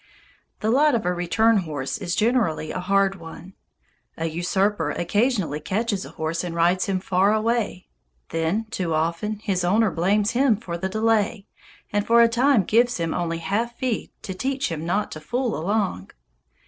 [0.61, 3.53] The lot of a return horse is generally a hard one.
[4.17, 7.87] A usurper occasionally catches a horse and rides him far away.
[8.29, 11.45] Then, too often, his owner blames him for the delay,
[11.93, 15.55] and for a time gives him only half feed to "teach him not to fool
[15.55, 16.09] along."